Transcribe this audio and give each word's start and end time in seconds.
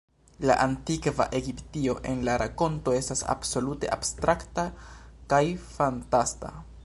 La 0.49 0.53
antikva 0.61 1.27
Egiptio 1.39 1.93
en 2.13 2.23
la 2.29 2.37
rakonto 2.43 2.97
estas 3.01 3.23
absolute 3.35 3.93
abstrakta 3.99 4.63
kaj 5.35 5.43
fantasta. 5.69 6.57